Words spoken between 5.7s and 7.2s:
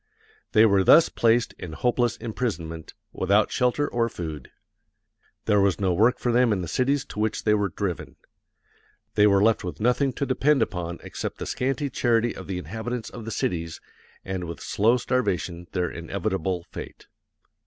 no work for them in the cities to